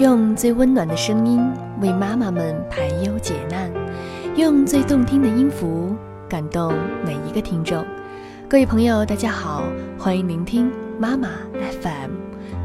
[0.00, 1.40] 用最温暖的声音
[1.80, 3.68] 为妈妈们排忧解难，
[4.36, 5.92] 用最动听的音符
[6.28, 6.72] 感动
[7.04, 7.84] 每一个听众。
[8.48, 9.64] 各位朋友，大家好，
[9.98, 10.70] 欢迎聆听
[11.00, 11.30] 妈妈
[11.82, 12.12] FM，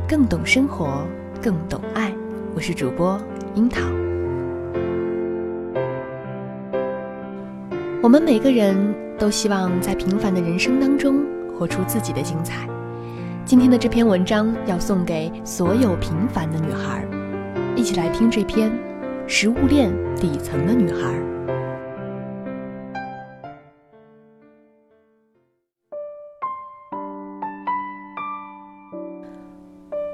[0.08, 1.08] 更懂生活，
[1.42, 2.14] 更懂爱。
[2.54, 3.20] 我是主播
[3.56, 3.82] 樱桃。
[8.04, 8.76] 我们每个人
[9.18, 11.26] 都希望在平凡的人生当中
[11.58, 12.68] 活出自己的精彩。
[13.44, 17.04] 今天的这篇文章要送给所有平凡的女孩。
[17.76, 18.70] 一起来听这篇
[19.28, 21.10] 《食物链底层的女孩》。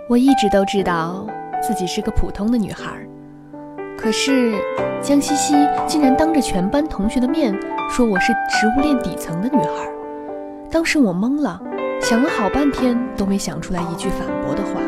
[0.07, 1.27] 我一直都知道
[1.61, 3.05] 自己是个普通的女孩，
[3.97, 4.53] 可是
[5.01, 5.53] 江西西
[5.85, 7.53] 竟然当着全班同学的面
[7.89, 9.87] 说我是食物链底层的女孩。
[10.71, 11.61] 当时我懵了，
[12.01, 14.79] 想了好半天都没想出来一句反驳的话。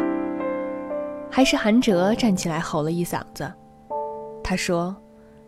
[1.31, 3.49] 还是韩哲站起来吼了一嗓子，
[4.43, 4.93] 他说：“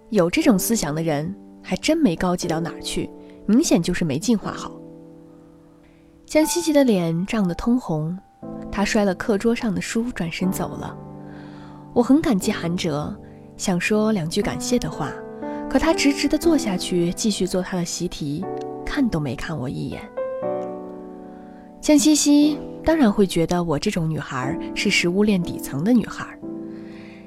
[0.09, 3.09] 有这种思想的人还真没高级到哪儿去，
[3.45, 4.71] 明显就是没进化好。”
[6.25, 8.17] 江西西的脸涨得通红，
[8.71, 10.97] 他摔了课桌上的书，转身走了。
[11.93, 13.13] 我很感激韩哲，
[13.57, 15.11] 想说两句感谢的话，
[15.69, 18.43] 可他直直地坐下去，继续做他的习题，
[18.85, 20.01] 看都没看我一眼。
[21.83, 22.57] 江西西。
[22.85, 26.25] 当然会觉得我这种女孩是食物链底层的女孩。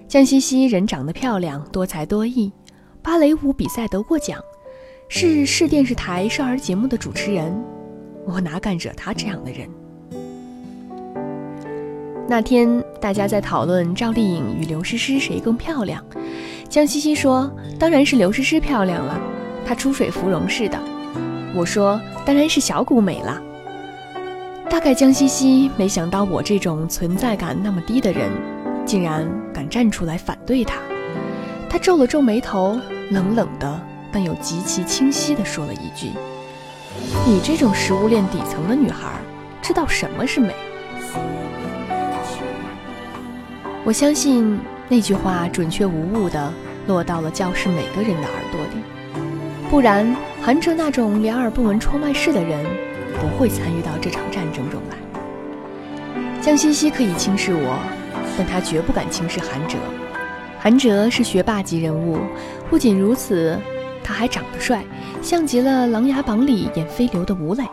[0.09, 2.51] 江西西人长得漂亮，多才多艺，
[3.03, 4.39] 芭蕾舞比赛得过奖，
[5.09, 7.55] 是市电视台少儿节目的主持人。
[8.27, 9.69] 我哪敢惹她这样的人？
[12.29, 16.03] 那天大家在讨论赵丽颖与刘诗诗谁更漂亮，
[16.69, 19.19] 江西西说：“当然是刘诗诗漂亮了，
[19.67, 20.79] 她出水芙蓉似的。”
[21.55, 23.43] 我说：“当然是小谷美了。”
[24.69, 28.31] 大概江西西没想到我这种存在感那么低的人，
[28.85, 30.77] 竟然敢站出来反对他。
[31.69, 32.79] 他皱了皱眉头，
[33.11, 33.81] 冷冷的
[34.13, 36.11] 但又极其清晰地说了一句
[37.27, 39.09] ：“你这种食物链底层的女孩，
[39.63, 40.53] 知道什么是美？”
[43.85, 46.53] 我相信那句话准确无误地
[46.89, 48.83] 落到了教室每个人的耳朵里，
[49.71, 52.67] 不然韩哲那种两耳不闻窗外事的人。
[53.27, 54.97] 不会参与到这场战争中来。
[56.41, 57.77] 江西西可以轻视我，
[58.39, 59.77] 但他绝不敢轻视韩哲。
[60.61, 62.19] 韩哲是学霸级人物，
[62.71, 63.59] 不仅如此，
[64.05, 64.85] 他还长得帅，
[65.21, 67.65] 像极了《琅琊榜》里演飞流的吴磊。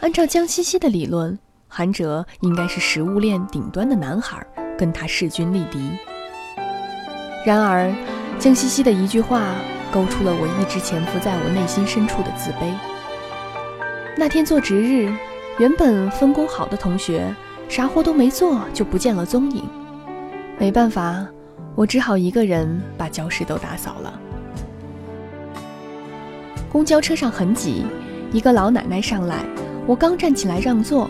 [0.00, 4.46] 按照江西西的理论，韩哲应该是食物链顶端的男孩，
[4.78, 5.78] 跟他势均力敌。
[7.46, 7.90] 然而，
[8.38, 9.42] 江西西的一句话
[9.90, 12.97] 勾出了我一直潜伏在我内心深处的自卑。
[14.20, 15.08] 那天做值日，
[15.60, 17.32] 原本分工好的同学，
[17.68, 19.62] 啥活都没做就不见了踪影。
[20.58, 21.24] 没办法，
[21.76, 24.20] 我只好一个人把教室都打扫了。
[26.68, 27.86] 公交车上很挤，
[28.32, 29.44] 一个老奶奶上来，
[29.86, 31.08] 我刚站起来让座，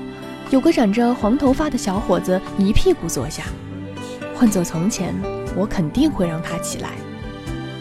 [0.50, 3.44] 有个染着黄头发的小伙子一屁股坐下。
[4.34, 5.14] 换做从前，
[5.56, 6.90] 我肯定会让他起来。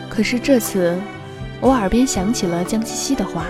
[0.09, 0.97] 可是这次，
[1.59, 3.45] 我耳边响起了江西西的话。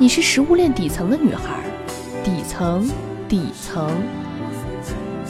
[0.00, 1.62] 你是食物链底层的女孩，
[2.24, 2.88] 底层，
[3.28, 3.86] 底层。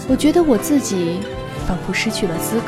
[0.08, 1.18] 我觉得我自己
[1.66, 2.66] 仿佛失去了资格。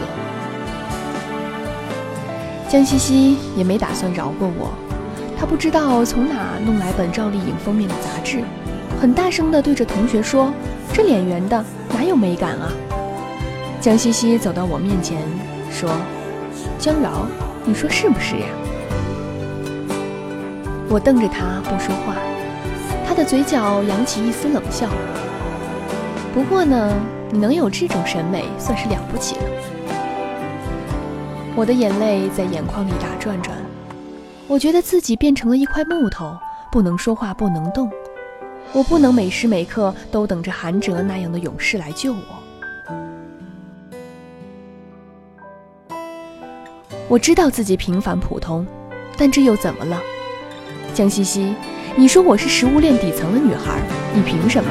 [2.68, 4.72] 江西西也没打算饶过我，
[5.38, 8.42] 她不知道从哪弄来本赵丽颖封面的杂志，
[9.00, 10.52] 很大声地对着同学说
[10.92, 11.64] ：“这脸圆的
[11.94, 12.72] 哪有美感啊？”
[13.80, 15.22] 江西西走到我面前
[15.70, 15.88] 说
[16.80, 17.28] ：“江饶，
[17.64, 18.46] 你说是不是呀？”
[20.92, 22.16] 我瞪着他不说话，
[23.08, 24.90] 他的嘴角扬起一丝冷笑。
[26.34, 26.92] 不过呢，
[27.30, 29.42] 你能有这种审美，算是了不起了。
[31.56, 33.56] 我的眼泪在眼眶里打转转，
[34.46, 36.36] 我觉得自己变成了一块木头，
[36.70, 37.90] 不能说话，不能动。
[38.74, 42.20] 我不能每时每刻都等着韩哲那样的勇士来救我。
[47.08, 48.66] 我知道自己平凡普通，
[49.16, 49.98] 但这又怎么了？
[50.94, 51.54] 江西西，
[51.96, 53.80] 你说我是食物链底层的女孩，
[54.14, 54.70] 你凭什么？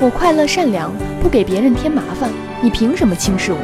[0.00, 2.30] 我快乐善良，不给别人添麻烦，
[2.62, 3.58] 你凭什么轻视我？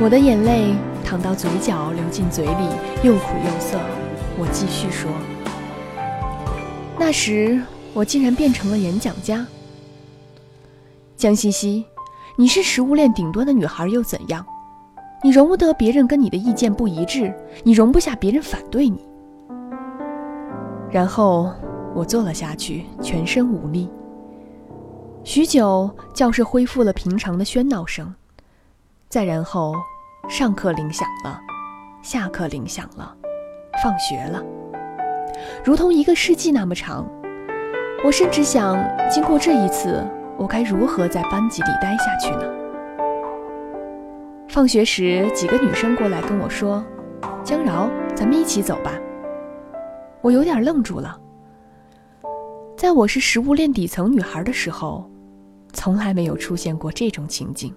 [0.00, 0.74] 我的眼泪
[1.04, 2.68] 淌到嘴角，流进嘴里，
[3.02, 3.78] 又苦又涩。
[4.38, 5.10] 我继续说：
[6.98, 7.60] 那时
[7.92, 9.46] 我竟然变成了演讲家。
[11.18, 11.84] 江西西，
[12.36, 14.46] 你是食物链顶端的女孩又怎样？
[15.22, 17.34] 你容不得别人跟你的意见不一致，
[17.64, 19.04] 你容不下别人反对你。
[20.90, 21.52] 然后
[21.94, 23.90] 我坐了下去，全身无力。
[25.24, 28.14] 许久，教室恢复了平常的喧闹声。
[29.08, 29.74] 再然后，
[30.28, 31.40] 上课铃响了，
[32.00, 33.14] 下课铃响了，
[33.82, 34.42] 放学了，
[35.64, 37.06] 如同一个世纪那么长。
[38.04, 38.78] 我甚至想，
[39.10, 40.06] 经过这一次，
[40.36, 42.57] 我该如何在班级里待下去呢？
[44.48, 46.82] 放学时，几个女生过来跟我说
[47.44, 48.98] ：“江饶，咱们一起走吧。”
[50.22, 51.20] 我有点愣住了。
[52.74, 55.08] 在我是食物链底层女孩的时候，
[55.74, 57.72] 从来没有出现过这种情景。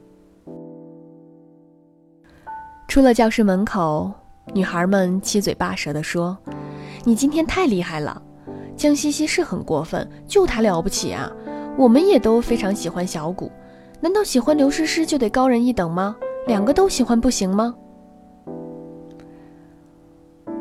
[2.87, 4.09] 出了教室门口，
[4.53, 6.37] 女孩们七嘴八舌地说
[7.03, 8.19] ：“你今天太厉害了，
[8.77, 11.29] 江西西是很过分，就她了不起啊！
[11.77, 13.51] 我们也都非常喜欢小谷，
[13.99, 16.15] 难道喜欢刘诗诗就得高人一等吗？”
[16.47, 17.73] 两个都喜欢不行吗？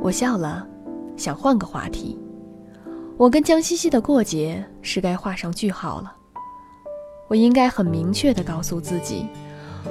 [0.03, 0.67] 我笑了，
[1.17, 2.19] 想换个话题。
[3.17, 6.13] 我跟江西西的过节是该画上句号了。
[7.29, 9.27] 我应该很明确的告诉自己，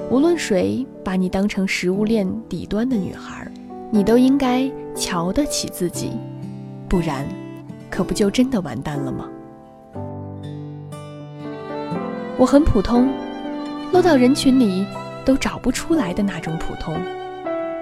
[0.09, 3.49] 无论谁把你当成食物链底端的女孩，
[3.91, 6.11] 你都应该瞧得起自己，
[6.87, 7.25] 不然，
[7.89, 9.29] 可不就真的完蛋了吗？
[12.37, 13.09] 我很普通，
[13.91, 14.85] 落到人群里。
[15.25, 16.99] 都找不出来的那种普通，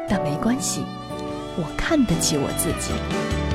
[0.10, 0.84] 但没关系，
[1.56, 3.46] 我看得起我自己。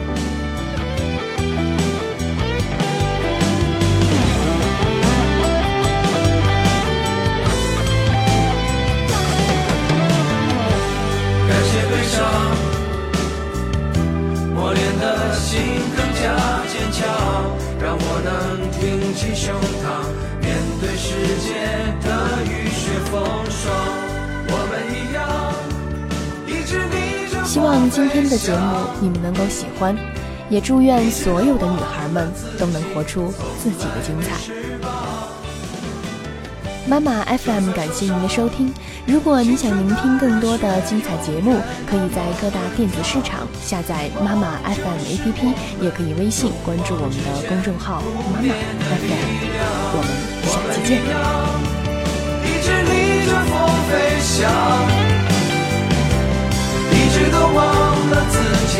[21.39, 21.55] 界
[22.03, 23.43] 的雨雪风。
[27.45, 29.95] 希望今天的节目你们能够喜欢，
[30.49, 33.31] 也祝愿所有的女孩们都能活出
[33.63, 34.31] 自己的精彩。
[36.87, 38.73] 妈妈 FM 感谢您的收听。
[39.07, 48.03] 如果你想聆听更多的精彩节目，可以在各大电子市场下载妈妈 FM APP，也可以微信关注我们的公众号
[48.33, 49.29] 妈妈 FM。
[49.95, 50.32] 我们
[50.85, 53.51] 一直逆着风
[53.89, 53.91] 飞
[54.21, 54.51] 翔，
[56.91, 57.57] 一直都忘
[58.11, 58.35] 了自
[58.67, 58.75] 己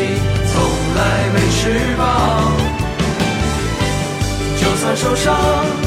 [0.51, 0.53] 从
[0.95, 0.99] 来
[1.33, 1.61] 没翅
[1.97, 2.01] 膀。
[4.59, 5.82] 就算受伤。